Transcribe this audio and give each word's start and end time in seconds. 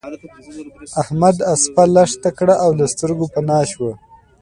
احمد 1.01 1.37
اسپه 1.53 1.83
لښته 1.93 2.29
کړه 2.37 2.55
او 2.63 2.69
له 2.79 2.85
سترګو 2.93 3.25
پنا 3.33 3.59
شو. 3.71 3.89